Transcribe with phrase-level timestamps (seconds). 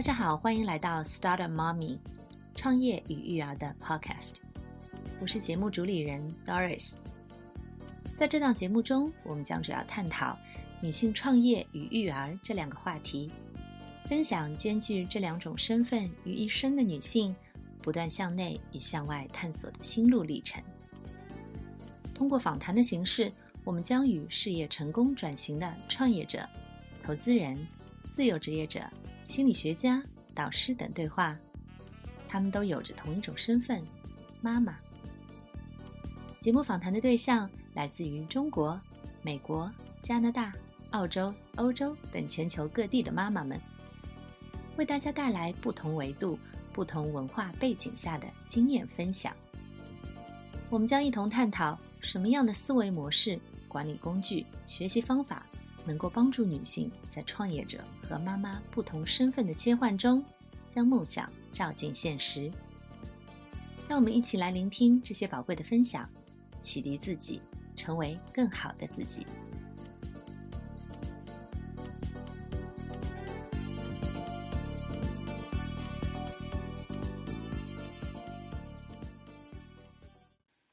[0.00, 1.98] 大家好，欢迎来到 Start a Mommy
[2.54, 4.36] 创业与育儿的 Podcast。
[5.20, 6.94] 我是节目主理人 Doris。
[8.14, 10.38] 在这档节目中，我们将主要探讨
[10.80, 13.30] 女性创业与育儿这两个话题，
[14.06, 17.36] 分享兼具这两种身份于一身的女性
[17.82, 20.62] 不断向内与向外探索的心路历程。
[22.14, 23.30] 通过访谈的形式，
[23.64, 26.48] 我们将与事业成功转型的创业者、
[27.02, 27.58] 投资人、
[28.08, 28.80] 自由职业者。
[29.24, 30.02] 心理学家、
[30.34, 31.36] 导师等对话，
[32.28, 33.82] 他们都有着同一种身份——
[34.42, 34.76] 妈妈。
[36.38, 38.80] 节目访谈的对象来自于中国、
[39.22, 39.70] 美国、
[40.02, 40.52] 加拿大、
[40.90, 43.60] 澳洲、欧洲等全球各地的妈妈们，
[44.76, 46.38] 为大家带来不同维度、
[46.72, 49.32] 不同文化背景下的经验分享。
[50.70, 55.46] 我们将一同探讨什么样的思维模式、管理工具、学习方法。
[55.86, 60.24] 能够帮助女性在创业者和妈妈不同身份的切换中，
[60.68, 62.50] 将梦想照进现实。
[63.88, 66.08] 让我们一起来聆听这些宝贵的分享，
[66.60, 67.42] 启迪自己，
[67.74, 69.26] 成为更好的自己。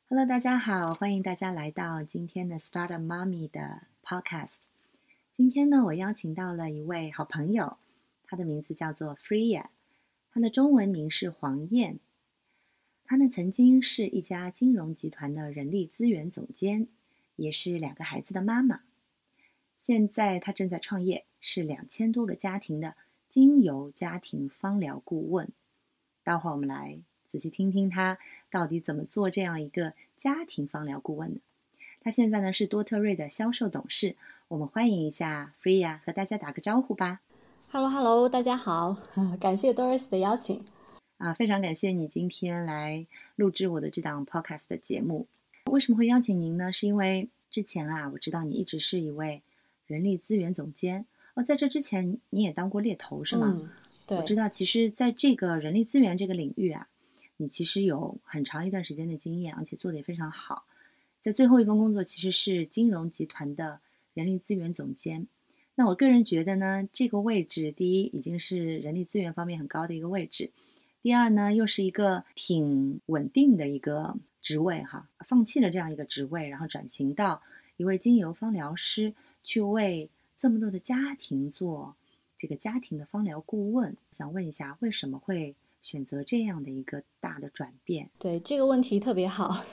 [0.10, 4.77] Hello，大家好，欢迎大家来到今天的 Startup Mommy 的 Podcast。
[5.38, 7.78] 今天呢，我邀请到了一位好朋友，
[8.24, 9.68] 他的名字叫做 Freya，
[10.32, 12.00] 他的中文名是黄燕。
[13.06, 16.88] 他呢曾经是一家金融集团的人力资源总监，
[17.36, 18.82] 也是两个孩子的妈妈。
[19.80, 22.96] 现在他正在创业，是两千多个家庭的
[23.30, 25.52] 精油家庭芳疗顾问。
[26.24, 28.18] 待会儿我们来仔细听听他
[28.50, 31.42] 到底怎么做这样一个家庭芳疗顾问的。
[32.08, 34.16] 他现在呢是多特瑞的销售董事。
[34.48, 37.20] 我们欢迎一下 Freya 和大家打个招呼吧。
[37.70, 38.96] Hello，Hello，大家好，
[39.42, 40.64] 感谢 Doris 的邀请。
[41.17, 45.28] 啊，非常感谢你今天来录制我的这档 Podcast 的节目。
[45.66, 46.72] 为什么会邀请您呢？
[46.72, 49.42] 是因为之前啊，我知道你一直是一位
[49.86, 53.54] 人力资源总监哦，在这之前你也当过猎头是吗？
[53.60, 53.70] 嗯，
[54.08, 54.17] 对。
[54.17, 56.88] 我知道，其实在这个人力资源这个领域啊，
[57.36, 60.64] 你其实有很长一段时间的经验，而且做的也非常好。
[61.20, 63.80] 在最后一份工作其实是金融集团的。
[64.14, 65.28] 人力资源总监，
[65.76, 70.50] 那我个人觉得呢，这个位置第一已经是人力资源方面很高的一个位置，
[71.04, 75.08] 第二呢又是一个挺稳定的一个职位哈。
[75.20, 77.44] 放弃了这样一个职位，然后转型到
[77.76, 79.14] 一位精油芳疗师，
[79.44, 81.95] 去为这么多的家庭做
[82.39, 83.95] 这个家庭的芳疗顾问。
[84.11, 88.10] 想问一下，为什么会选择这样的一个大的转变？
[88.17, 89.64] 对这个问题特别好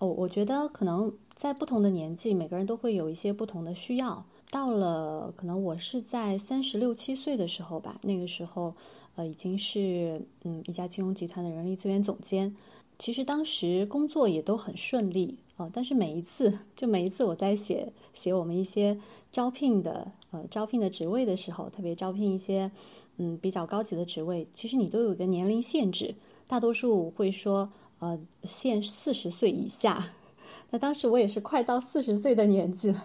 [0.00, 1.10] 哦，我觉得可能。
[1.36, 4.22] 在不同的年纪，每个人都会有一些不同的需要。
[4.50, 8.74] 到了可能我是在三十六七岁的时候吧，那个时候，
[9.16, 12.54] 呃，已经是嗯一家金融集团的人力资源总监。
[12.98, 18.98] 其实当时工作也都很顺利啊，但是每一次，就每一次我在写写我们一些
[19.32, 22.70] 招聘的呃招聘的职位的时候，特别招聘一些
[23.16, 26.14] 嗯比较高级的职位，其实你都有一个年龄限制，
[26.46, 30.10] 大多数会说呃限四十岁以下。
[30.70, 33.04] 那当时我也是快到四十岁的年纪了，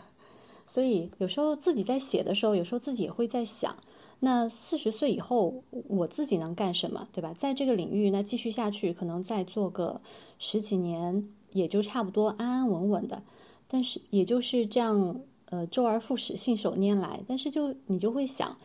[0.65, 3.75] 所以有时候自己在写的时候，有时候自己也会在想，
[4.19, 7.35] 那四十岁以后我自己能干什么，对吧？
[7.39, 9.99] 在这个领域，那继续下去，可能再做个
[10.37, 13.23] 十几年，也就差不多安安稳稳的。
[13.67, 17.21] 但是也就是这样，呃，周而复始，信手拈来。
[17.27, 18.57] 但是就你就会想，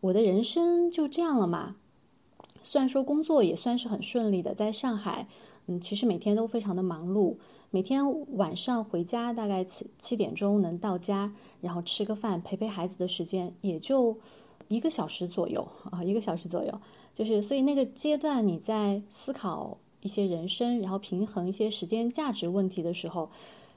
[0.00, 1.76] 我的人生就这样了吗？
[2.64, 5.28] 虽然说工作也算是很顺利的，在上海，
[5.66, 7.36] 嗯，其实每天都非常的忙碌。
[7.70, 8.04] 每天
[8.36, 14.16] 晚上回家大概七七点钟能到家，然后吃个饭陪陪孩子的时间也就
[14.68, 16.80] 一个小时左右啊，一个小时左右。
[17.14, 23.30] 就是所以那个阶段你在思考一些人生，然后平衡一些时间价值问题的时候，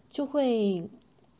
[0.09, 0.89] 就会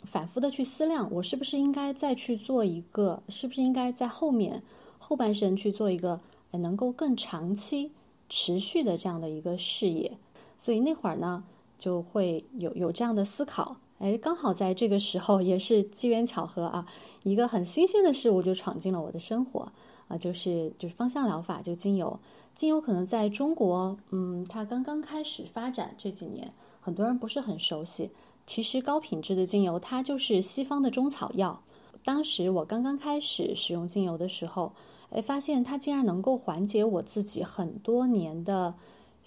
[0.03, 4.63] 反复的去思量，我是不是应该再去做一个，是不是应该在后面
[4.97, 6.19] 后半生去做一个
[6.51, 7.91] 能够更长期
[8.29, 10.11] 持续的这样的一个事业。
[10.57, 11.43] 所以那会儿呢。
[11.79, 16.87] 就会有有这样的思考，哎，刚好在这个时候也是机缘巧合啊，
[17.21, 19.71] 一个很新鲜的事物就闯进了我的生活
[20.07, 22.19] 啊，就是就是芳香疗法，就精油。
[22.55, 28.09] 精油可能在中国，嗯，它刚刚开始发展这几年，很多人不是很熟悉。
[28.47, 31.61] 其实高品质的精油，它就是西方的中草药。
[32.03, 34.73] 当时我刚刚开始使用精油的时候，
[35.11, 38.73] 哎，发现它竟然能够缓解我自己很多年的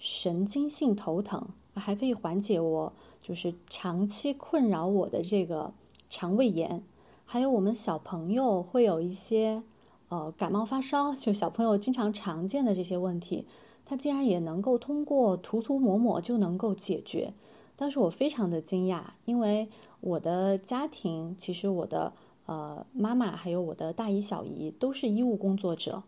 [0.01, 1.47] 神经性头疼。
[1.73, 5.71] 还可以缓解我就是长期困扰我的这个
[6.09, 6.83] 肠胃炎，
[7.25, 9.63] 还有我们小朋友会有一些
[10.09, 13.45] 呃感冒发烧，就小朋友经常常见的这些问题，
[13.85, 17.33] 它竟然也能够通过涂涂抹抹就能够解决。
[17.77, 19.69] 当时我非常的惊讶，因为
[20.01, 22.11] 我的家庭其实我的
[22.47, 26.03] 呃妈妈还有我的大姨小姨都是医务工作者，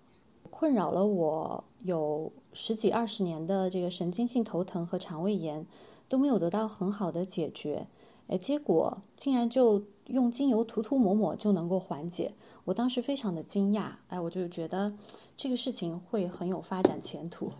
[0.55, 5.65] 困扰了我有十几二十年的这个神经性头疼和肠胃炎
[6.07, 7.87] 都没有得到很好的解决，
[8.27, 12.33] 哎，结果竟然就用精油涂涂抹抹就能够缓解，
[12.65, 14.93] 我当时非常的惊讶，哎，我就觉得
[15.35, 17.51] 这个事情会很有发展前途，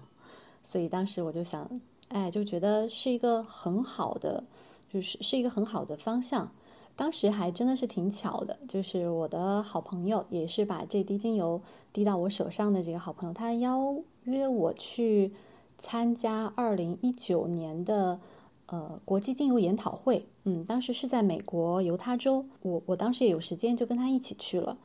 [0.64, 1.82] 所以当时我就想。
[2.10, 4.44] 哎，就觉得是一个很好的，
[4.88, 6.52] 就是是一个很好的方向。
[6.96, 11.62] 当时还真的是挺巧的，就是我的好朋友，也是把这滴精油
[11.92, 15.34] 滴到我手上的这个好朋友，他邀约我去
[15.80, 18.20] 参加二零一九年的
[18.68, 20.26] 呃国际精油研讨会。
[20.44, 24.78] 嗯，当时是在美国犹他州，我我当时也有时间，就跟他一起去了。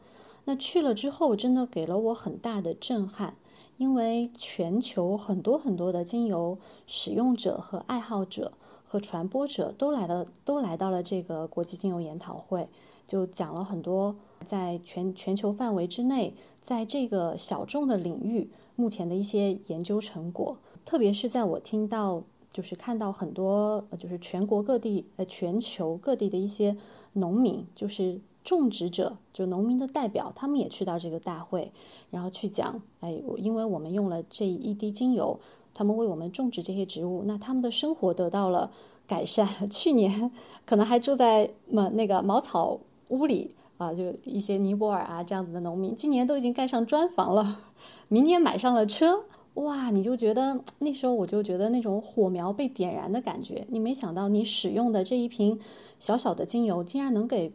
[0.44, 3.34] 那去了之后，真的给了我很大的震撼。
[3.76, 6.58] 因为全球很多很多的精油
[6.88, 8.52] 使用者和爱好者
[8.88, 12.68] 和传播者都来到都来到了这个国际精油研讨会，
[13.06, 20.56] 就讲了很多在全全球范围之内，在这个小众的领域目前的一些研究成果。
[20.84, 26.76] 特别是在我听到就是看到很多就是全国各地呃全球各地的一些
[27.12, 28.20] 农民就是。
[28.44, 31.70] 种植者就农民的代表，他们也去到这个大会，
[32.10, 35.38] 然后去讲，哎，因为我们用了这一滴精油，
[35.78, 38.72] 他们为我们种植这些植物，那他们的生活得到了
[39.06, 39.46] 改善。
[39.70, 40.32] 去年
[40.66, 42.80] 可能还住在么那个茅草
[43.10, 47.60] 屋里啊，就一些尼泊尔啊这样子的农民，今年都已经盖上砖房了，
[48.08, 49.22] 明年买上了车，
[49.54, 55.60] 哇，你就觉得那时候我就觉得那种火苗被点燃的感觉，你没想到你使用的这一瓶
[56.00, 57.52] 小小的精油，竟然能给。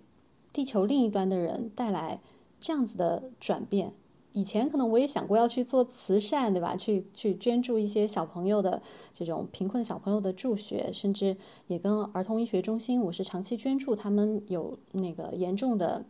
[0.53, 2.21] 地球另一端的人带来
[2.61, 3.91] 这样子的转变。
[4.33, 6.75] 以前可能我也想过要去做慈善，对吧？
[6.75, 8.81] 去去捐助一些小朋友的
[9.13, 11.38] 这种贫困小朋友的助学，甚至
[11.68, 16.03] 也跟儿童医学中心，我是长期捐助他们有那个严重的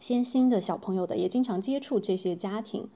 [0.00, 2.88] 先心的小朋友的，也经常接触这些家庭。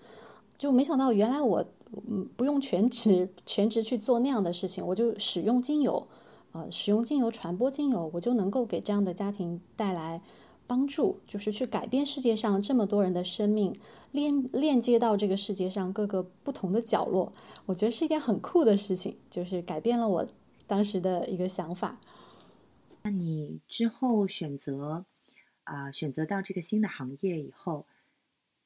[0.56, 1.64] 就没想到原来我
[2.08, 6.04] 嗯不用全职全职去做那样的事情，我就使用精油，
[6.50, 10.20] 呃，使用精油传播精油，我就能够给这样的家庭带来。
[10.68, 13.74] 帮助就是去改变世界上这么多人的生命，
[14.12, 17.32] 链链接到这个世界上各个不同的角落，
[17.64, 20.28] 我觉得是一件很酷的事情，就是改变了我
[20.66, 21.98] 当时的一个想法。
[23.02, 25.06] 那你之后选择
[25.64, 27.86] 啊，选择到这个新的行业以后，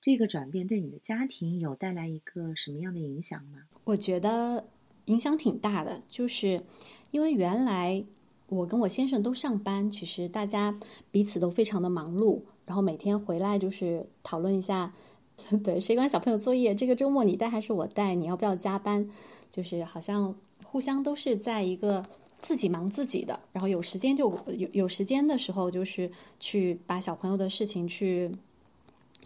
[0.00, 3.60] 这个转变对你的家庭有带来一个什么样的影响吗？
[3.84, 4.66] 我觉得
[5.04, 6.64] 影响挺大的，就是
[7.12, 8.04] 因为原来。
[8.52, 10.78] 我跟我先生都上班，其实大家
[11.10, 14.93] 彼此都非常的忙碌，然后每天回来就是讨论一下，
[15.64, 16.75] 对，谁管小朋友作业？
[16.75, 18.14] 这个周末你带还是我带？
[18.14, 19.08] 你要不要加班？
[19.50, 20.34] 就是好像
[20.64, 22.04] 互相都是在一个
[22.43, 28.31] 自己忙自己的，然后有时间就有有时间的时候，就是去把小朋友的事情去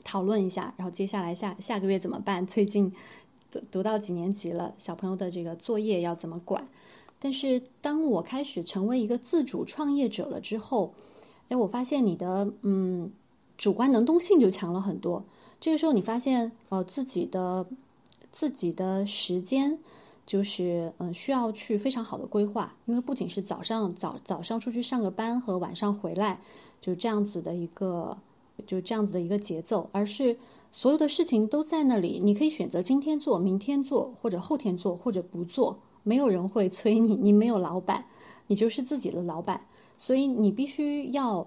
[0.04, 2.46] 讨论一下，然后接下来下下个月怎么办？
[2.46, 2.92] 最近
[3.50, 4.72] 读读到几年级了？
[4.78, 6.68] 小朋友的这个作业要怎么管？
[7.18, 10.92] 但是当我开始成为一个自主创业者了之后，
[11.48, 13.10] 哎，我发现你的嗯
[13.56, 15.24] 主观能动性就强了很多。
[15.58, 17.66] 这个时候你发现呃自己的
[18.30, 19.78] 自己的时间
[20.26, 26.40] 就是嗯需要去非常好的规划，因为不仅是早上早早上出去上个班和晚上回来
[26.80, 28.18] 就这样子的一个
[28.66, 30.36] 就这样子的一个节奏，而是
[30.70, 35.78] 所有的事情都在那里，你可以选择今天做、明天做或者后天做或者不做。
[36.06, 38.04] 没有人会催你，你没有老板，
[38.46, 39.60] 你就是自己的老板，
[39.98, 41.44] 所以你必须要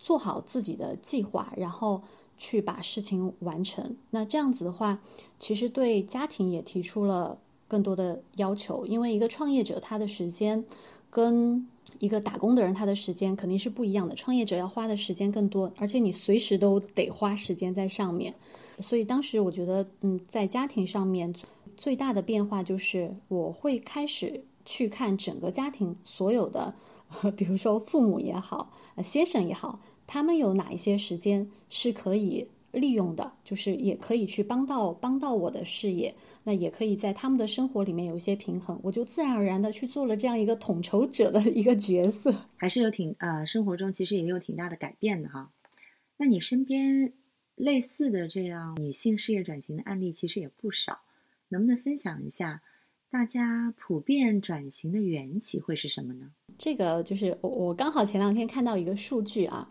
[0.00, 2.02] 做好自己的计划，然后
[2.36, 3.96] 去把事情完成。
[4.10, 4.98] 那这样子的话，
[5.38, 10.62] 其实对家庭也提出了更多的要求，因为一个创业者他的时间
[11.08, 11.64] 跟
[12.00, 14.16] 一个打工的人他的时间肯定是不一样的。
[14.16, 18.34] 创业者要花的时间更多，而且你随时都得花时间在上面。
[18.80, 21.32] 所以当时我觉得，嗯，在家庭上面。
[21.76, 26.74] 最大的变化就是，我会开始去看整个家庭所有的，
[27.36, 45.50] 比如说父母也好，先生也好，他们有哪一些时间是可以利用的，就是也可以去帮到帮到我的事业，那也可以在他们的生活里面有一些平衡，我就自然而然的去做了这样一个统筹者的一个角色，还是有挺呃，生活中其实也有挺大的改变的哈。
[46.16, 47.12] 那你身边
[47.54, 50.98] 类似的这样女性事业转型的案例其实也不少。
[51.48, 52.62] 能不能分享一下，
[53.10, 56.30] 大家普遍转型的缘起会是什么呢？
[56.58, 59.68] 这个就是我我刚好前两天看到一个数据啊，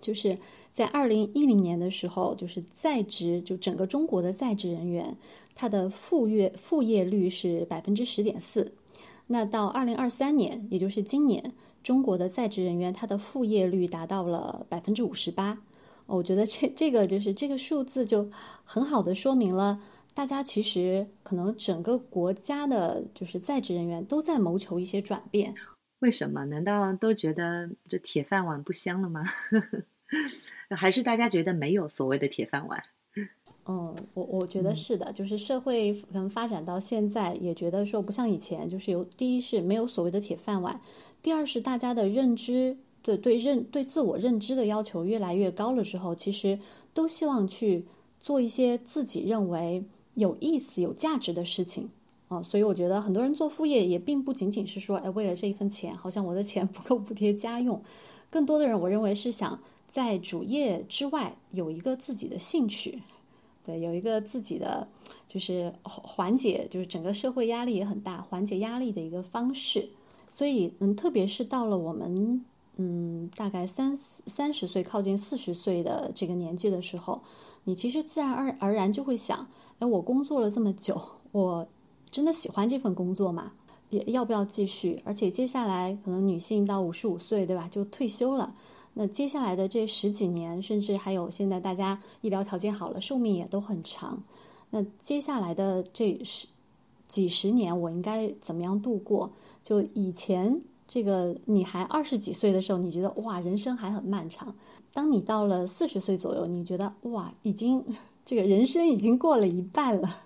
[0.00, 0.36] 就是
[0.72, 5.16] 在二零一零年的时候，就是在职就整个中国的在职人员，
[5.54, 8.72] 他的副业副业率是百分之十点四。
[9.26, 11.52] 那到二零二三年，也就是今年，
[11.82, 15.58] 中国的在职人员他的副业率达到了百分之五十八。
[16.06, 18.28] 我觉得这这个就是这个数字就
[18.64, 19.80] 很好的说明了，
[20.14, 25.54] 大家其实可能整个国家的就是在职人员都在谋求一些转变。
[26.00, 26.44] 为什么？
[26.44, 29.24] 难道都觉得这铁饭碗不香了吗？
[30.70, 32.82] 还是大家觉得没有所谓的铁饭碗？
[33.64, 40.80] 嗯，我我觉得是的，就是社会可能发展到现在，也觉得说不像以前，就是有第一是没有所谓的铁饭碗，
[41.22, 46.58] 第二是大家的认知对对认对自我认知的要求越来越高了之后，其实
[46.92, 47.86] 都希望去
[48.18, 51.88] 做一些自己认为有意思、有价值的事情
[52.28, 52.42] 啊。
[52.42, 57.82] 所以我觉得很多人做副业也并不仅仅是说，哎，为了这一份钱，好像我的钱 不够补贴家用，
[58.30, 63.02] 更多的人我认为是想在主业之外有一个自己的兴趣。
[63.64, 64.88] 对，有一个自己的，
[65.28, 69.88] 就是缓解，就是整个社会压力也很大，缓解压力的一个方式。
[70.34, 72.44] 所以，嗯，特别是到了我们，
[72.76, 77.20] 嗯，大概三三十岁靠近四十岁的这个年纪的时候，
[77.64, 79.46] 你其实自然而而然就会想，
[79.78, 81.00] 哎，我工作了这么久，
[81.32, 81.66] 我
[82.10, 83.52] 真的喜欢这份工作吗？
[83.90, 85.02] 也要不要继续？
[85.04, 88.54] 而且接下来可能女性到五十五岁，对吧，就退休了。
[88.94, 94.22] 那接下来的这十几年，甚至还有现在大家医疗条件好了，寿命也都很长。
[94.70, 96.46] 那接下来的这十
[97.06, 99.30] 几十年，我应该怎么样度过？
[99.62, 100.58] 就以前
[100.92, 104.54] 这个你还二十几岁的时候，你觉得哇，人生还很漫长。
[104.92, 107.82] 当你到了四十岁左右，你觉得哇，已经
[108.26, 110.18] 这个人生已经过了一半了。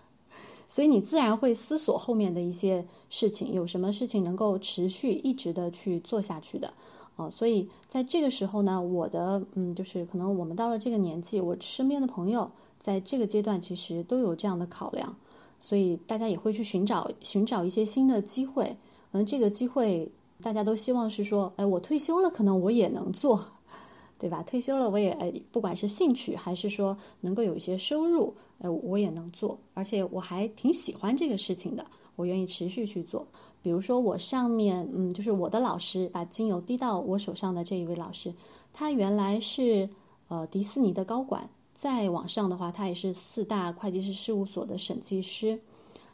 [0.66, 6.75] 所以你自然会思索后面的一些事情，有什么事情能够持续一直的去做下去的。
[7.14, 15.14] 啊，所以在这个时候呢，我的嗯，就是可能我们到了这个年纪，我身边的朋友在这个阶段其实都有这样的考量，
[15.61, 18.76] 所以大家也会去寻找寻找一些新的机会。
[19.12, 20.11] 可能这个机会
[20.43, 23.45] 大家都希望是说，哎，我退休了，可能我也能做，
[24.19, 24.43] 对吧？
[24.43, 31.85] 退休了，我也哎，不管是兴趣还是说能够有一些收入，哎，我也能做，而且我还挺喜欢这个事情的。
[32.16, 33.26] 我愿意持续去做，
[33.62, 38.33] 比如说我上面，嗯，就是我的老师把精油滴到我手上的这一位老师，
[38.73, 39.87] 他原来是
[40.28, 45.61] 呃迪士尼的高管，再往上的话，他也是四大会计师事务所的审计师。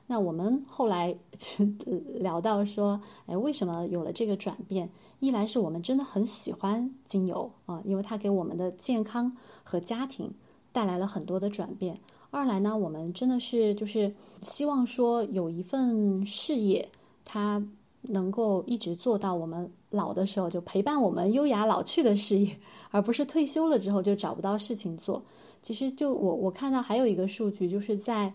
[0.07, 1.17] 那我们后来
[2.21, 4.89] 聊到说，哎，为什么有了这个转变？
[5.21, 9.33] 一来是我们真的很喜欢精油啊，因为它给我们的健康
[9.63, 10.31] 和家庭
[10.73, 11.99] 带来了很多的转变。
[12.31, 16.87] 二来呢，我们真的是就是希望说有一份事业，
[17.25, 17.63] 它
[18.01, 22.59] 能够一直做到我们老的时候，就陪伴我们优雅老去的事业，
[22.91, 25.23] 而不是退休了之后就找不到事情做。
[25.63, 28.33] 其实就我我看到还有一个数据，就是在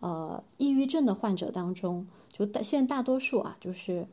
[0.00, 4.06] 呃抑郁症的患者当中，就大现在大多数啊，就是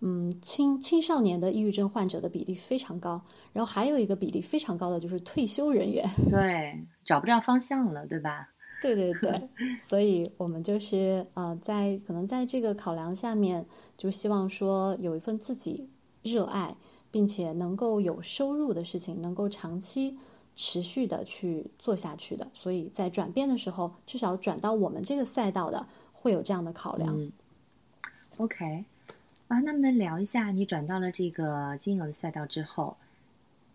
[0.00, 3.20] 嗯青青少年的抑郁症患者的比例非常高，
[3.52, 8.48] 然后还有一个比例非常高的就是退休人员， 对，找不着方向了，对吧？
[8.82, 9.48] 对对对，
[9.88, 13.64] 所以我们就是呃，在可能在这个考量下面，
[13.96, 15.88] 就希望说有一份自己
[16.22, 16.76] 热爱
[17.10, 20.18] 并且能够有收入的事情，能够长期
[20.56, 22.48] 持续的去做下去的。
[22.54, 27.32] 所以在转变的时候，至少转到我们这个赛道的，会有这样的考量。
[28.36, 28.84] OK，
[29.48, 32.96] 啊，那么能聊一下你转到了这个精油的赛道之后，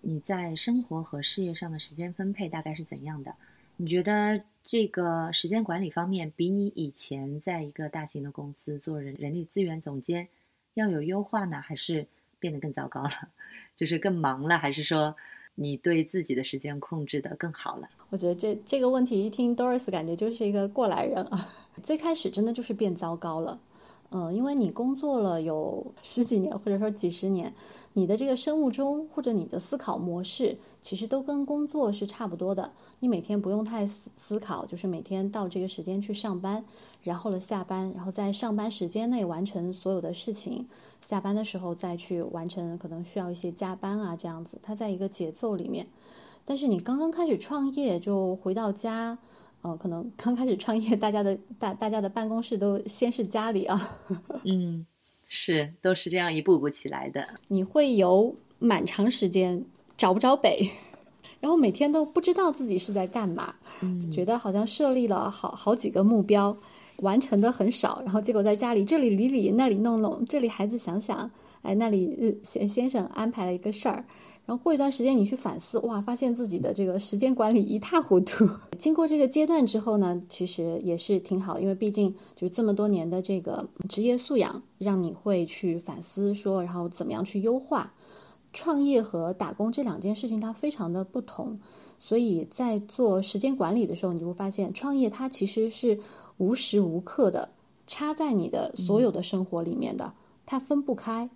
[0.01, 3.35] 你在生活和事业上的时间分配大概是怎样的？
[3.77, 4.43] 你觉得？
[4.61, 10.27] 这个时间管理方面，比你以前在一个大型的公司做人人力资源总监
[10.75, 12.05] 要有优化呢，还是
[12.37, 13.29] 变得更糟糕了？
[13.75, 15.15] 就是更忙了，还是说
[15.59, 17.89] 你对自己的时间控制的更好了？
[18.09, 21.53] 我觉得这这个问题一听 Doris 感觉就是一个过来人啊。
[21.83, 23.59] 最开始真的就是变糟糕了。
[24.11, 27.53] 嗯，因为你工作了有十几年，或者说几十年，
[27.93, 32.71] 你的这个生物钟或者你的思考模式，其实都跟工作是差不多的。
[33.01, 36.65] 你每天不用太思思考，就是每天到这个时间去上班，
[37.03, 40.67] 然后了下班，然后在上班时间内完成所有的事情，
[41.01, 45.85] 下班的时候再去完成可能需要一些加班啊这样子，它在一个节奏里面。
[46.45, 49.19] 但是你刚刚开始创业，就回到家。
[49.61, 53.99] 哦，可能刚开始创业，大家的大大家的办公室都先是家里啊。
[54.45, 54.85] 嗯，
[55.27, 57.27] 是，都是这样一步步起来的。
[57.47, 59.61] 你会有蛮长时间
[59.97, 60.69] 找不着北，
[61.41, 63.53] 然后每天都不知道自己是在干嘛，
[64.09, 66.55] 觉得好像设立了好好几个目标，
[66.97, 71.29] 完成的很少，然后结果在家里这里理理，那里弄弄，这里孩子想想，
[71.63, 74.05] 哎，那里先先生安排了一个事儿。
[74.49, 78.49] 然后过一段时间你去反思，哇，发现自己的这个时间管理一塌糊涂。
[78.79, 87.93] 经过这个阶段之后呢，其实也是挺好，因为毕竟就是这么多年的这个职业素养，让你会去反思说，然后怎么样去优化。
[88.51, 91.59] 创业和打工这两件事情它非常的不同，
[91.99, 95.99] 所以在做时间管理的时候，你就会发现，创业它其实是
[96.37, 97.49] 无时无刻的
[97.85, 100.11] 插在你的所有的生活里面的，
[100.47, 101.29] 它分不开，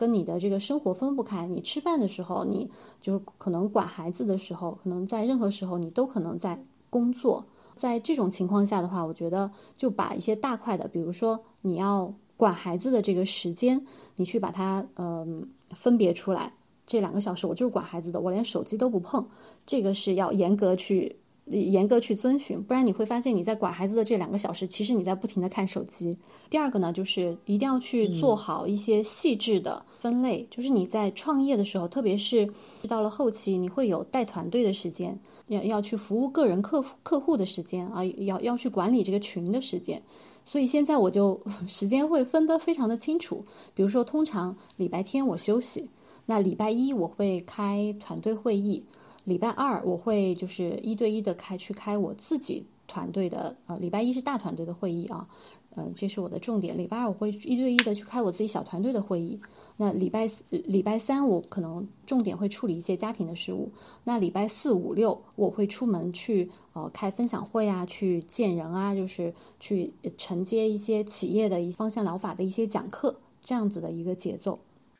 [0.00, 1.46] 跟你的这个生活分不开。
[1.46, 2.70] 你吃饭的时候，你
[3.02, 7.44] 就可能管孩子的时候，可能在任何时候你都可能在工作。
[7.76, 13.84] 在这种情况下的话，我觉得就把一些大块的，比如说你要管孩子的这个时间，
[14.16, 16.54] 你去把它嗯分别出来。
[16.86, 19.28] 这两个小时我就是管孩子的，我连手机都不碰，
[19.66, 21.19] 这个是要严格去
[21.50, 26.16] 严格去遵循，不然你会发现你在管孩子的这两个小时，其实你在不停的看手机。
[26.48, 32.52] 第二个呢，就是一定要去做好一些细致的分类，就是你在创业的时候，特别是
[32.88, 40.02] 到了后期，你会有带团队的时间，要要去服务个人客户客户的时间啊，要要去管理这个群的时间，
[40.44, 45.88] 所以现在我就 时间会分得非常的清楚，比如说通常礼拜天我休息。
[46.26, 48.84] 那礼拜一我会开团队会议，
[49.30, 55.28] 礼拜二我会就是一对一的开去开我自己团队的，呃，礼拜一是大团队的会议啊，
[55.76, 56.76] 嗯，这是我的重点。
[56.76, 59.40] 礼拜二我会一对一的去开我自己小团队的会议。
[59.76, 63.72] 那礼拜礼拜三我可能重点会处理一些家庭的事务。
[64.02, 74.58] 那礼拜四五六我会出门去呃开分享会啊，去见人啊，就是去承接一些企业的一方向疗法的一些讲课，这样子的一个节奏。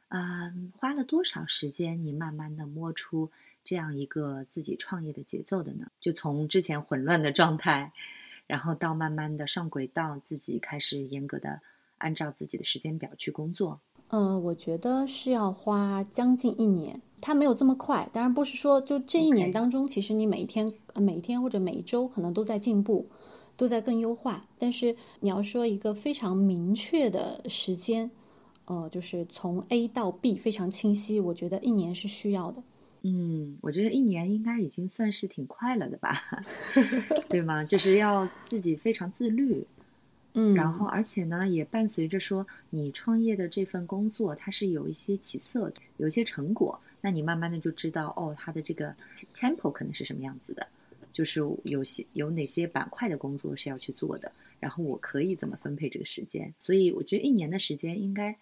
[0.09, 2.05] 嗯，花了多少时间？
[2.05, 3.31] 你慢慢的摸出
[3.64, 5.87] 这样一个自己创业的节奏的呢？
[6.00, 7.93] 就从之前混乱的状态，
[8.47, 11.61] 然后到慢慢的上轨道，自己开始严格的
[11.99, 13.81] 按照自己的时间表去工作。
[14.09, 18.09] 嗯，我觉得是要花将近一年，它没有这么快。
[18.12, 23.08] 当然不是说就这一年当中，其实你每一天、每一天或者每一周可能都在进步，
[23.56, 24.45] 都在更优化。
[24.58, 28.11] 但是你要说一个非常明确的时间。
[28.65, 32.63] 呃，就是从 A 到 B 非常清晰，我觉得一年是需要的。
[33.02, 36.23] 嗯，我觉得一年应该已经算是挺快了的吧，
[37.30, 37.65] 对吗？
[37.65, 39.65] 就是要自己非常自律，
[40.34, 48.95] 嗯，然后而且呢，也伴随着说你创业的这份工作，它是有一些起色，有一些成果，那你慢慢的就知道哦，它的这个
[49.34, 50.69] tempo 可能是什么样子的，
[51.10, 58.36] 就是有些有哪些板块的工作是要去做的，然后我可以怎么分配这个时间，所以我觉得一年的时间应该。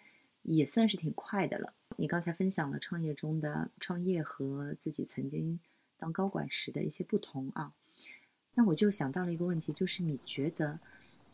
[0.55, 1.75] 也算是挺快的了。
[1.97, 5.59] 你刚才分享了创业中的创业和自己曾经
[5.97, 7.73] 当高管时的一些不同啊，
[8.55, 10.79] 那我就想到了一个问题，就是你觉得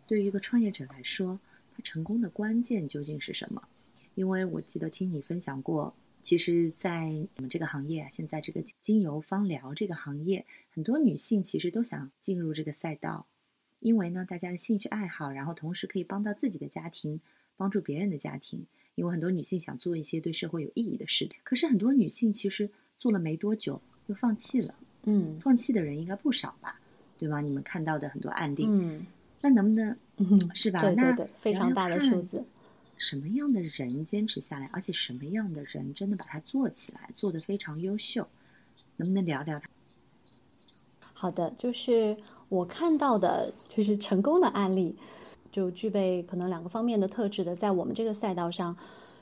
[0.06, 1.38] 对于一个创业者来说，
[1.76, 3.62] 他成功的关键究竟是什么？
[4.14, 13.26] 因为我记得听你分享过，其实，在我们这个行业啊，现在这个精油芳疗这个行业，很多女性其实都想进入这个赛道，
[13.80, 17.20] 因为呢，大家的兴趣爱好，然后同时可以帮到自己的家庭，
[17.56, 18.66] 帮助别人的家庭。
[18.94, 24.74] 因为很多女性想做一些对社会有意义的事，可是很多女性其实做了没多久就放弃了。
[25.04, 26.80] 嗯，放弃的人应该不少吧？
[27.18, 27.40] 对吧？
[27.40, 29.06] 你们看到的很多案例，嗯，
[29.40, 29.96] 那能不能
[30.54, 30.80] 是吧？
[30.80, 32.44] 对对对，非常大的数字。
[32.96, 38.26] 什么样的人坚持下来，而且什么样的人真的把它做起来，做得非常优秀？
[38.96, 39.68] 能不能聊聊他？
[41.12, 42.16] 好的，就是
[42.48, 44.96] 我看到的，就是成功的案例。
[45.54, 48.76] 就具备可能两个方面的特质的，在我们这个赛道上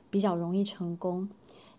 [0.08, 1.28] 比较容易成功，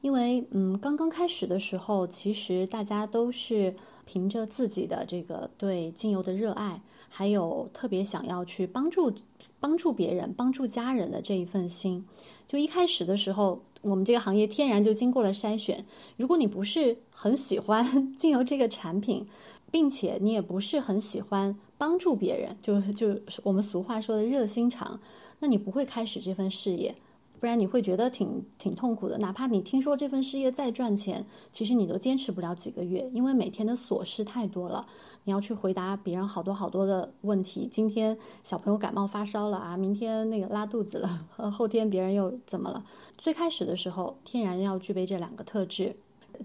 [0.01, 3.73] 因为嗯，刚刚开始的时候，其实大家都是
[4.05, 9.11] 凭着自己的这个对精油的热爱，还有特别想要去帮助
[9.59, 12.05] 帮助别人、帮助家人的这一份心。
[12.45, 15.83] 就一开始的时候，我们这个行业天然就经过了筛选。
[16.15, 17.83] 如果你不是很喜欢
[18.15, 19.25] 精油这个产品，
[19.73, 24.99] 并且你也不是很喜欢帮助别人，就就我们俗话说的热心肠，
[25.39, 26.93] 那你不会开始这份事业，
[27.39, 29.17] 不然你会觉得挺挺痛苦的。
[29.17, 34.85] 哪怕你听说这份事业再赚钱，其实你都坚持不了几个月，因为每天的琐事太多了，
[35.23, 37.67] 你要去回答别人好多好多的问题。
[37.71, 42.85] 今天小朋友感冒发烧了啊，明天那个拉肚子了， 后天别人又怎么了？
[43.17, 45.95] 最开始的时候，天然要具备这两个特质。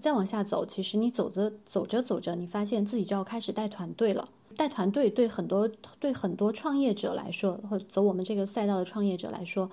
[0.01, 4.29] 再往下走，其实你走着走着走着，你发现自己就要开始带团队了。
[4.57, 9.69] 带团队对很多对很多创业者来说，或者走我们这个赛道的创业者来说，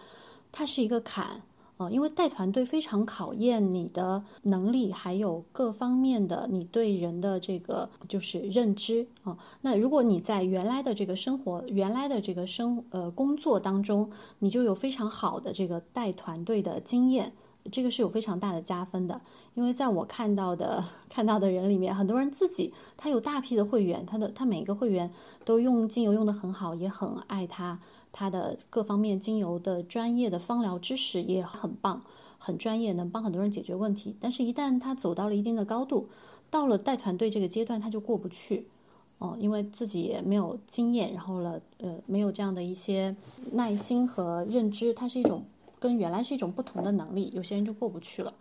[0.52, 1.42] 它是一个坎
[1.76, 9.36] 啊，因为带团队非常考验你的能力，还有各方面的你对人的这个就是认知啊。
[9.62, 17.32] 那如果你在原来的这个生活、原来的这个生呃工作当中，你就有非常好的这个带团队的经验。
[17.70, 19.20] 这个是有非常大的加分的，
[19.54, 25.10] 因为在我看到的看到的人里面，很多人自己他有大批的会员，他的他每一个会员
[25.44, 27.80] 都用精油用的很好，也很爱他，
[28.12, 32.02] 他的各方面精油的专业的芳疗知识也很棒，
[32.38, 34.14] 很专业，能帮很多人解决问题。
[34.20, 36.08] 但是，一旦他走到了一定的高度，
[36.50, 38.66] 到了带团队这个阶段，他就过不去，
[39.18, 43.16] 哦，因为自己也没有经验，然后了，呃，没有这样的一些
[43.52, 45.44] 耐心和认知，它是一种。
[45.78, 48.32] 跟原来是一种不同的能力，有些人就过不去了。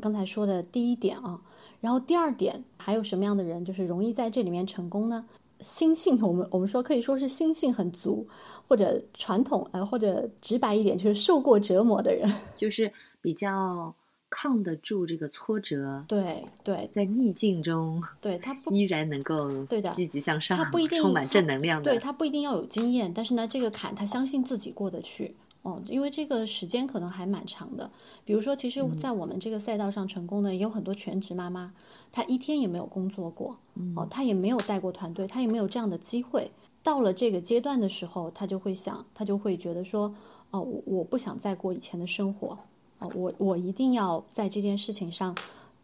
[0.00, 1.40] 刚才说的第一点啊，
[1.80, 5.24] 然后第二点，还有什么样的人就是容易在这里面成功呢？
[5.60, 8.26] 心性，我们我们说可以说是心性很足，
[8.66, 13.94] 或者传统呃，或者直白一点，就是受过折磨的人， 就是比较
[14.28, 16.04] 抗得住这个挫折。
[16.08, 21.92] 对对，在逆境中，对他依然能够对的积极向上，他不一定充满正能量的。
[21.92, 25.36] 对他不一定要有经验，但是呢，这个坎他相信自己过得去。
[25.62, 27.88] 哦，因为这个时间可能还蛮长的。
[28.24, 31.72] 比如说，其实，在我们这个赛道上成功的也有很多全职妈妈，
[32.10, 33.56] 她一天也没有工作过，
[33.94, 36.50] 哦，她也没有带过团队，她也没有这样的机会。
[36.82, 40.12] 到了这个阶段的时候，她就会想，她就会觉得说，
[40.50, 42.58] 哦，我我不想再过以前的生活，
[42.98, 45.36] 哦，我我一定要在这件事情上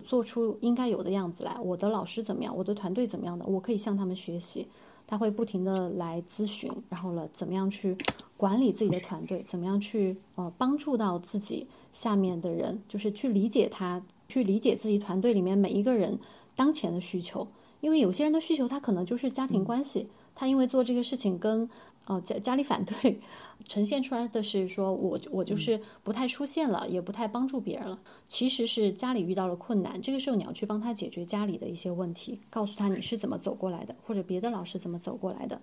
[0.04, 1.56] 做出应该有的样子来。
[1.60, 2.56] 我的老师怎么样？
[2.56, 3.46] 我的团队怎么样的？
[3.46, 4.66] 我可以向他们学习。
[5.10, 7.96] 他会不停的来咨询，然后了怎么样去
[8.38, 16.18] 管理自己的团队，怎么样去呃帮助到自己下面的人，就是去理解他，去理解自己团队里面每一个人
[16.56, 17.46] 当前的需求，
[17.82, 21.68] 因为有些人的需求他可能就是家庭关系，他因为做这个事情跟。
[22.10, 23.20] 呃，家家里反对，
[23.66, 28.00] 呈现出来的是说，我我就是不太出现了，也不太帮助别人了。
[28.26, 35.60] 其实是家里遇到了困难，这个时候你要去帮他解决家里的一些问题，告诉他你是怎么走过来的，或者别的老师怎么走过来的。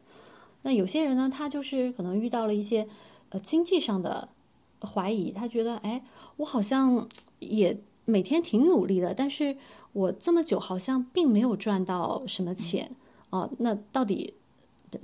[0.66, 2.88] 那有些人呢，他就是可能遇到了一些
[3.30, 4.30] 呃经济上的
[4.82, 6.04] 怀疑，他觉得，哎，
[6.38, 9.58] 我好像也每天挺努力的，但是
[9.94, 12.92] 我这么久好像并没有赚到什么钱
[13.30, 14.34] 哦，那到底？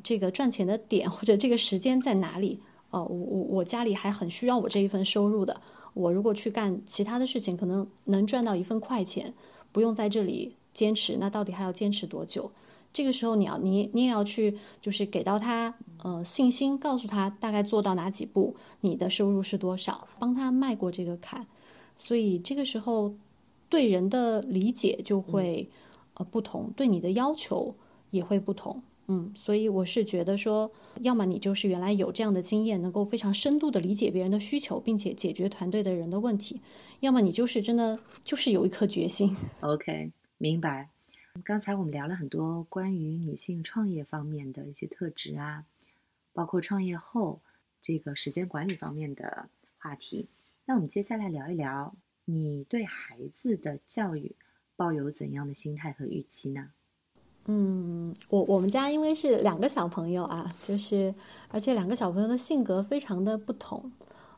[0.03, 2.61] 这个赚钱的点或者这个时间在哪里？
[2.91, 5.59] 哦，我我我家里还很需要我这一份收入的。
[5.93, 9.33] 我如果去干其他的事情，可能能赚到一份快钱，
[9.73, 11.17] 不用在这里坚持。
[11.19, 12.49] 那到底还要坚持多久？
[12.93, 15.73] 这个时候你要你你也要去，就是给到他
[16.03, 21.47] 呃信心，告诉他大概做到哪几步，你的收入是多少，帮他迈过这个坎。
[21.97, 23.15] 所以这个时候
[23.69, 25.69] 对人的理解就会
[26.15, 27.75] 呃不同，对你的要求
[28.09, 28.81] 也会不同。
[29.07, 36.57] 嗯，所以我是觉得说，要么你就是原来有这样的经验，能够非常深度的理解别人的需求，并且解决团队的人的问题；
[37.01, 39.35] 要么你就是真的就是有一颗决心。
[39.61, 40.89] OK，明白。
[41.45, 45.63] 刚才我们聊了很多关于女性创业方面的一些特质啊，
[46.33, 47.39] 包括创业后
[47.81, 50.27] 这个时间管理方面的话题。
[50.65, 54.35] 那我们接下来聊一聊，你对孩子的教育
[54.75, 56.69] 抱有怎样的心态和预期呢？
[57.45, 61.15] 嗯，我我们家因为是两个小朋友啊，就是
[61.47, 63.91] 而且两个小朋友的性格非常的不同，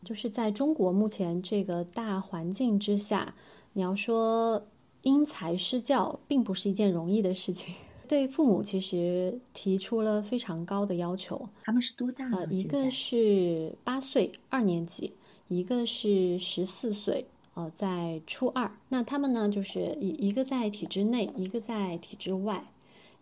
[0.06, 3.34] 就是在中国目前这个大环境之下，
[3.74, 4.66] 你要说
[5.04, 7.74] 因材施教，并不是一件容易的事情。
[8.06, 11.48] 对父母其实提出了非常高的要求。
[11.64, 12.30] 他们是多大？
[12.32, 15.12] 呃，一个是八岁，二年级；
[15.48, 18.70] 一个是十四岁，呃，在初二。
[18.90, 22.64] 那他们呢，就是一一个在体制内，一个在体制外。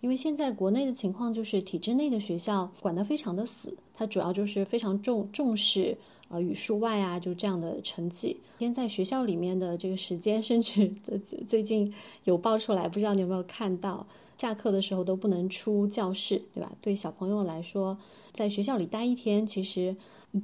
[0.02, 5.96] 因为现在国内的情况就是体制内的学校管得非常的死，它主要就是非常重重视
[6.32, 8.38] 呃语数外啊，就这样的成绩。
[8.58, 10.88] 天在学校里面的这个时间，甚至
[11.28, 14.06] 最最近有爆出来，不知道你有没有看到，
[14.38, 16.72] 下课的时候都不能出教室，对吧？
[16.82, 17.98] 对小朋友来说，
[18.34, 19.96] 在学校里待一天，其实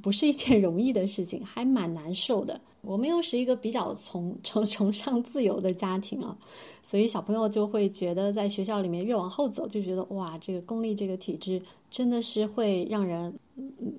[0.02, 2.60] 不是一件 容易的事情，还蛮难受的。
[2.82, 6.38] 我们又是一个比较崇崇崇尚自由的家庭啊，
[6.82, 13.38] 所以小朋友就会觉得在学校里面越往后走，就觉得哇，这个公立这个体制真的是会让人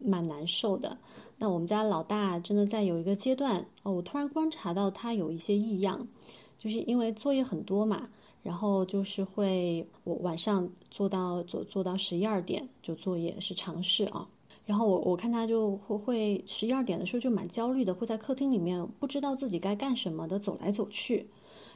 [0.03, 0.97] 蛮难受的。
[1.39, 6.07] 那我们家老大真的在有一个阶段哦，我突然观察到他有一些异样，
[6.59, 8.09] 就是因为作业很多嘛，
[8.43, 14.29] 然后就是会我晚上做到做做到十一二点就作业是尝试啊。
[14.67, 21.27] 然后我我看他就会会十一二点的时候就蛮焦虑的，会在客厅里面不知道自己该干什么的走来走去。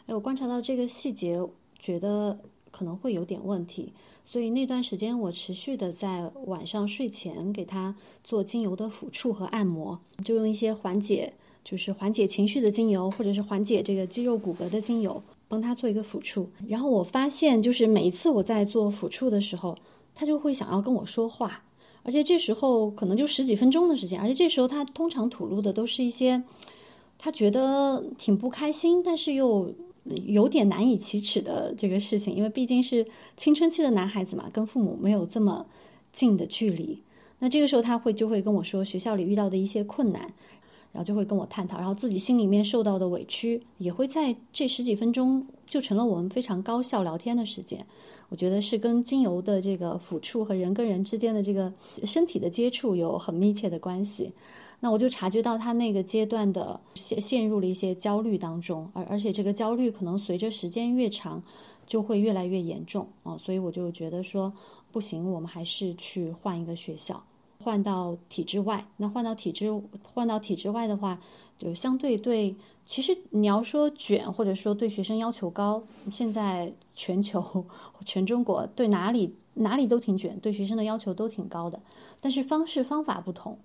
[0.07, 1.40] 哎，我观察到这个细节，
[1.79, 2.38] 觉得
[2.72, 3.92] 可能会有点问题，
[4.24, 16.50] 所以那段时间我持续的在晚上睡前给他做精油的抚触和按摩，就用一些缓解就是缓解情绪的精油，或者是缓解这个肌肉骨骼的精油，帮他做一个抚触。
[16.66, 19.78] 然后我发现，就是每一次我在做抚触的时候，
[20.14, 21.62] 他就会想要跟我说话。
[22.04, 26.42] 而且这时候可能就十几分钟的时间，而且这时候他通常吐露的都是一些
[27.16, 29.72] 他觉得挺不开心，但是又
[30.05, 35.67] 有点难以启齿的这个事情，因为毕竟是青春期的男孩子嘛，跟父母没有这么
[36.12, 37.03] 近的距离。
[37.38, 40.33] 那这个时候他会就会跟我说学校里遇到的一些困难。
[40.93, 47.83] 然后就会跟我探讨，然后自己心里面受到的委屈也会在这十几分钟就成了我们非常高效聊天的时间。
[48.29, 51.73] 我觉得是跟精油的这个抚触和人跟人之间的这个
[52.05, 54.31] 身体的接触有很密切的关系。
[54.85, 61.40] 那我就察觉到他那个阶段的陷陷入了一些焦虑当中，而而且这个焦虑可能随着时间越长
[61.87, 64.53] 就会越来越严重啊，所以我就觉得说
[64.90, 67.23] 不行，我们还是去换一个学校。
[67.61, 71.16] 换到体制外，那换到体制换到体制外的话，
[71.57, 72.53] 就相对对，
[72.85, 77.64] 其实你要说卷，或者说对学生要求高，现在全球
[78.05, 81.81] 全中国对哪里哪里都挺卷，对学生的要求都挺高的，
[82.21, 83.57] 但是方式方法不同。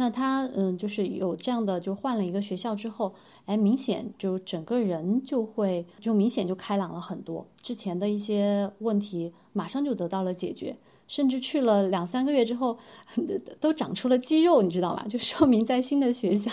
[0.00, 3.12] 那他嗯，就是有这样的，就换了一个学校之后，
[3.46, 10.78] 哎，明显就整个人就会就明显就开朗了很多，之前的一些问题马上就得到了解决。
[11.08, 12.78] 甚至去了两三个月之后，
[13.58, 15.04] 都长出了肌肉，你知道吗？
[15.08, 16.52] 就说明在新的学校，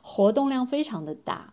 [0.00, 1.52] 活动量非常的大。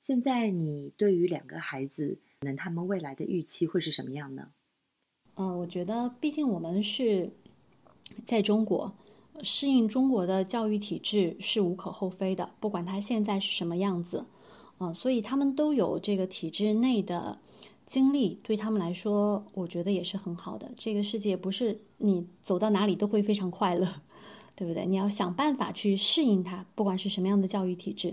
[0.00, 4.48] 现在你对于两个孩子，能他们未来的预期会是什么样呢？
[5.36, 7.30] 嗯，我觉得，毕竟我们是
[8.24, 8.92] 在中国，
[9.42, 14.24] 适应中国的教育体制是无可厚非的，不管他现在是什么样子，
[14.78, 17.38] 嗯，所以他们都有这个体制内的。
[17.86, 20.68] 经历对他们来说，我觉得也是很好的。
[20.76, 23.86] 这个世界不是你走到哪里都会非常快乐，
[24.56, 24.84] 对不对？
[24.84, 28.12] 你要想办法去适应它，不管是什么样的教育体制。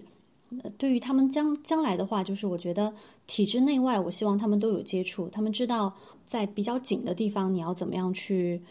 [0.77, 2.93] 对于他们将将来的话，就是我觉得
[3.25, 5.91] 体制内外，我希望他们都有接触，他们知道
[6.27, 8.61] 在比较紧的地方你要怎么样去。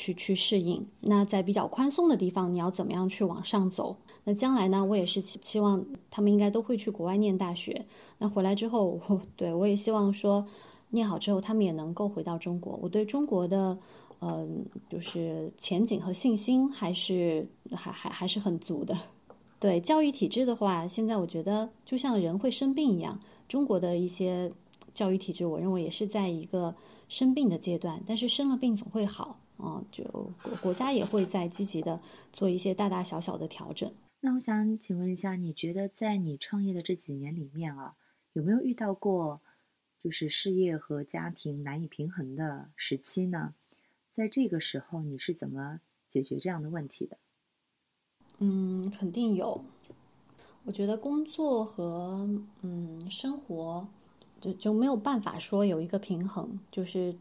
[0.00, 3.94] 去去适应，那在比较宽松的地方，你要怎么样去往上走？
[4.24, 4.82] 那将来呢？
[4.82, 7.84] 我也是希望他们应该都会去国外念大学。
[8.16, 8.98] 那回来之后，
[9.36, 10.42] 对我也希望说，
[10.88, 12.78] 念好之后，他们也能够回到中国。
[12.82, 13.76] 我对中国的，
[14.22, 18.96] 嗯，就是前景和信心还是还还还是很足的。
[19.58, 24.50] 对教育体制的话，现在我觉得就像人会生病一样，中国的一些
[24.94, 26.74] 教育体制，我认为也是在一个
[27.10, 29.36] 生病的阶段，但是生了病总会好。
[29.62, 30.04] 嗯，就
[30.42, 32.00] 国国家也会在积极的
[32.32, 33.92] 做一些大大小小的调整。
[34.20, 37.96] 那我想请问一下，你觉得在你创业的这几年里面啊，
[38.32, 39.40] 有没有遇到过
[40.02, 43.54] 就是事业和家庭难以平衡的时期呢？
[44.10, 47.18] 在这个时候，你是怎么解决这样的问题的？
[48.38, 49.64] 嗯，肯定有。
[50.64, 52.28] 我觉得工作和
[52.62, 53.88] 嗯生活。
[54.40, 57.14] 就就没有办法说有一个平衡，就是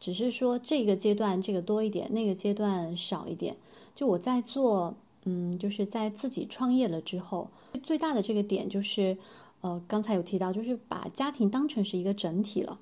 [0.00, 3.56] 只是说这个阶段这个多一点，那个阶段少一点。
[3.94, 7.48] 就我在做，嗯，就是在自己创业了之后，
[7.82, 9.16] 最大的这个点就是，
[9.60, 12.78] 呃，刚才有提到，就是把家庭当成是一个整体了，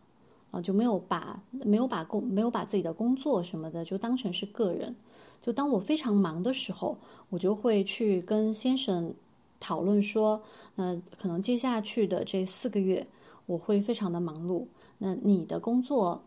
[0.50, 4.94] 啊，就没有把没有把工没有把自己的工作什么的就当成是个人。
[5.40, 6.96] 就当我非常忙的时候，
[7.28, 9.14] 我就会去跟先生
[9.60, 10.42] 讨论说，
[10.74, 13.06] 那可能接下去的这四个月。
[13.46, 14.66] 我会非常的忙碌，
[14.98, 16.22] 那你的工作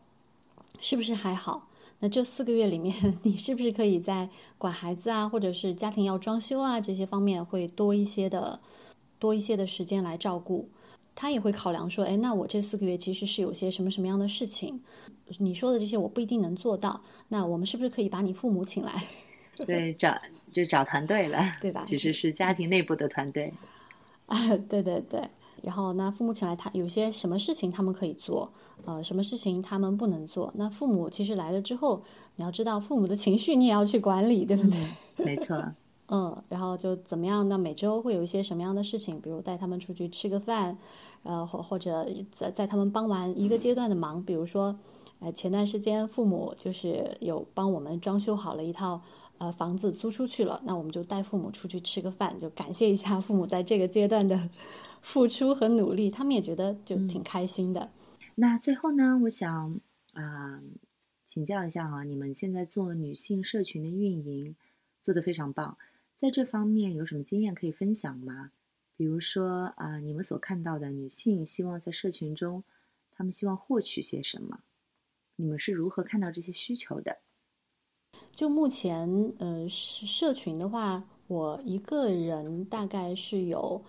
[0.80, 1.68] 是不是还好？
[2.00, 8.60] 那这四个月里面， 你是不是可以在管孩子啊，或者是家庭要装修啊这些方面会多一些的
[9.18, 10.70] 多一些的时间来照顾？
[11.16, 14.80] 他也会考量说，哎，那我这四个月其实是有些什么什么样的事情？
[15.40, 19.08] 你说的这些我不一定能做到，那我们是不是可以把你父母请来？
[19.66, 20.16] 对，找
[20.52, 21.82] 就找团队了，对吧？
[21.82, 23.52] 其实是家庭内部的团队。
[24.28, 24.38] 啊，
[24.70, 25.28] 对对对。
[25.64, 28.52] 然后，那父母请来，他有些什么事情他们可以做，
[28.86, 30.52] 呃，什么事情他们不能做。
[30.56, 32.02] 那父母其实来了之后，
[32.36, 35.26] 你要知道父母的情绪，你也要去管理，对不对？
[35.26, 35.62] 没错。
[36.10, 37.50] 嗯，然后就怎么样？
[37.50, 39.20] 那每周会有一些什么样的事情？
[39.20, 40.78] 比如带他们出去吃个饭，
[41.24, 44.74] 呃，或或者在在他们帮完一个阶段的忙，比如说，
[45.20, 49.02] 呃，前段时间父母就是有帮我们装修好了一套
[49.38, 54.50] 呃房子租出去了，那我们就带父母出去吃个饭，就感谢一下父母在这个阶段的。
[55.08, 57.90] 付出和努力，他们也觉得就挺开心的。
[58.36, 59.80] 那最后呢，我想
[60.12, 60.62] 啊，
[61.24, 64.54] 请教一下哈，你们现在做女性社群的运营
[65.02, 65.78] 做得非常棒，
[66.14, 68.52] 在这方面有什么经验可以分享吗？
[68.98, 72.66] 比如说啊，你们所看到的女性希望在社群中，
[73.10, 74.60] 她们希望获取些什么？
[75.38, 77.20] 你们是如何看到这些需求的？
[78.36, 83.82] 就目前，呃，社群的话，我一个人大概是有。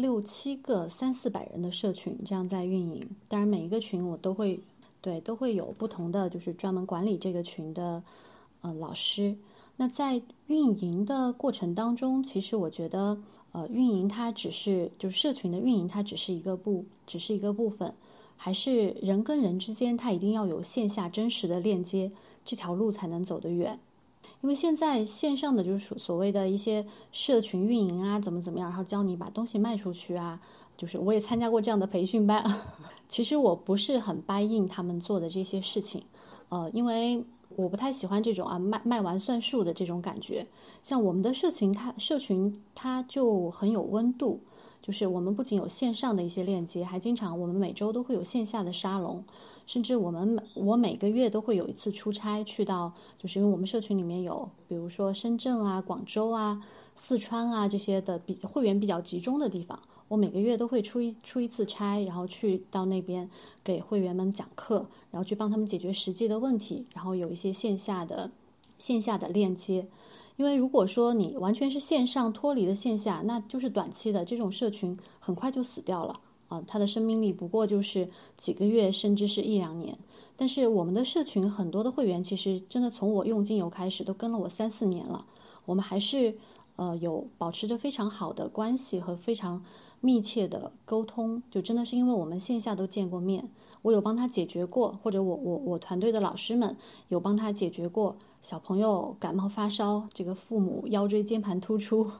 [0.00, 4.58] 六七个三四百人的社群这样在运营，当然每一个群我都会
[5.02, 8.02] 对都会有不同的就是专门管理这个群的
[8.62, 9.36] 呃老师，
[9.76, 13.16] 那在运营的过程当中，其实我觉得，
[13.52, 17.94] 呃，运营它只是就是社群的运营，它只是一个部，只是一个部分，
[18.36, 22.10] 还是人跟人之间，它一定要有线下真实的链接，
[22.44, 23.78] 这条路才能走得远。
[24.42, 30.40] 因为现在线上的就是所谓的一些社群运营啊，怎么怎么样，然后教你把东西卖出去啊，
[30.76, 32.44] 就是我也参加过这样的培训班，
[33.08, 36.02] 其实我不是很 buy in 他们做的这些事情，
[36.48, 37.24] 呃，因为。
[37.56, 40.46] 我不太喜欢这种啊卖卖完算数的这种感觉。
[40.84, 44.40] 像我们的社群，它社群它就很有温度，
[44.80, 49.24] 就是我们不仅有线上的一些链接，还经常我们每周都会有线下的沙龙，
[49.70, 56.60] 甚至我们每我每个月都会有一次出差去到，就是因为我们社群里面有，比如说深圳啊、广州啊、
[56.96, 59.78] 四川啊这些的比会员比较集中的地方。
[60.08, 63.30] 我每个月都会出一出一次差，然后去到那边
[63.62, 68.28] 给会员们讲课，然后去帮他们解决实际的问题，然后有一些线下的
[68.76, 69.86] 线下的链接。
[70.36, 76.18] 因为如果说你完全是线上脱离了线下，那就是短期的这种社群很快就死掉了
[76.50, 79.96] 啊，它的生命力不过就是几个月，甚至是一两年。
[80.36, 85.24] 但是我们的社群很多的会员其实真的从我用精油开始都跟了我三四年了，
[85.64, 86.36] 我们还是
[86.76, 89.64] 呃有保持着非常好的关系和非常。
[90.02, 93.46] 密切的沟通，就真的是因为我们线下都见过面，
[93.82, 96.74] 我有帮他解决过，或者我我我团队的老师们
[97.08, 102.10] 有帮他解决过小朋友感冒发烧，这个父母腰椎间盘突出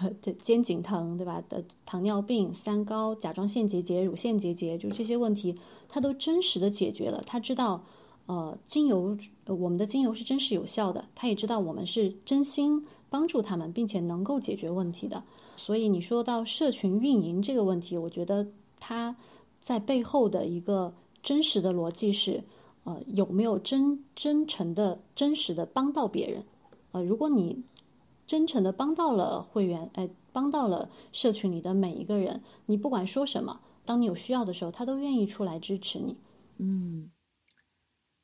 [0.42, 1.42] 肩颈疼，对吧？
[1.48, 5.54] 的糖尿病、三高、甲状腺结节、乳腺结节，就这些问题，
[5.88, 7.22] 他都真实的解决了。
[7.26, 7.84] 他知道，
[8.26, 15.22] 呃，精油，我们的精油是真实有效的，他也知道我们是真心帮助他们，并且能够解决问题的。
[15.56, 18.46] 所以你说到社群运营这个问题，我觉得
[18.80, 19.14] 他
[19.60, 22.42] 在背后的一个真实的逻辑是，
[22.84, 26.42] 呃，有没有真真诚的、真实的帮到别人？
[26.92, 27.62] 呃，如果你
[28.32, 36.16] 真诚的帮到了会员，哎，帮到了社群里的每一个人，你不管说什么，当你有需要的时候，他都愿意出来支持你。
[36.56, 37.10] 嗯，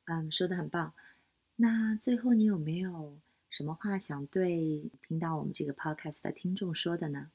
[0.05, 0.91] 嗯，说的很棒。
[1.57, 3.19] 那最后你有没有？
[3.51, 7.27] 什么话想对听到我们这个 podcast 的听众说的呢？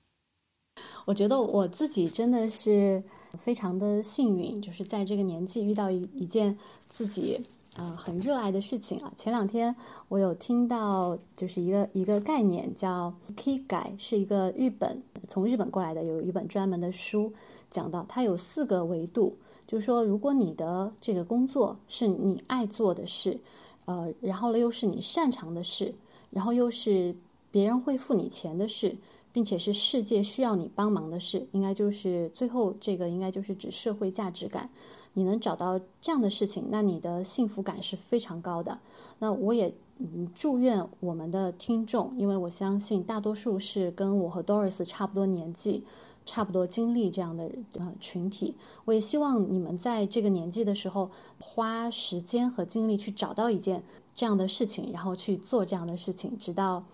[1.05, 3.05] 我觉得我自己真的是
[3.39, 6.59] 非常的幸运，就是在这个年纪遇到一一件
[6.89, 7.41] 自己
[7.77, 9.13] 啊很热爱的事情啊。
[9.17, 9.75] 前两天
[10.09, 17.33] 我有听到，就是一个一个概念叫 “K 改，是一个日本从日本过来的，有一本专门的书
[17.71, 23.39] 讲到，它有四个维度，就是说如果你的这个工作是你爱做的事，
[23.85, 25.95] 呃，然后呢又是你擅长的事。
[26.31, 27.15] 然后又是
[27.53, 28.97] 别人会付你钱的事，
[29.33, 34.69] 并且是世界需要你帮忙的事，应该就是最后这个应该就是指社会价值感。
[35.15, 38.79] 你能找到这样的事情，那你的幸福感是非常高的。
[39.19, 45.85] 那我也嗯祝愿我们的听众，因为我相信大多数是跟我和 Doris 差不多年纪、
[46.27, 48.55] 差不多经历这样的呃群体。
[48.85, 53.83] 我也希望你们在这个年纪的时候，花时间和精力去找到一件。
[54.17, 56.85] 这样的事情，然后去做这样的事情，直到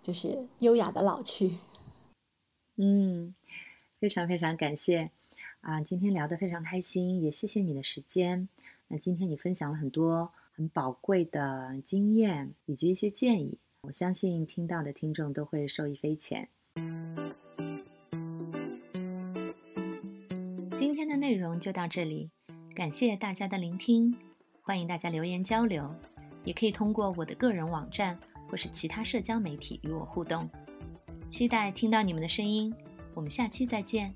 [0.00, 1.58] 就是优雅的老去。
[2.76, 3.34] 嗯，
[3.98, 5.10] 非常非常感谢
[5.68, 5.82] 啊！
[5.82, 8.48] 今天聊得非常开心，也谢谢你的时间。
[8.88, 16.48] 那今天你分享了很多很宝贵的经验以及一些建议，我相信听到的听众都会受益匪浅。
[20.74, 22.30] 今天的内容就到这里，
[22.74, 24.16] 感谢大家的聆听，
[24.62, 25.94] 欢迎大家留言交流。
[26.44, 30.48] 也可以通过我的个人网站或是其他社交媒体与我互动，
[31.28, 32.74] 期待听到你们的声音。
[33.12, 34.14] 我们下期再见。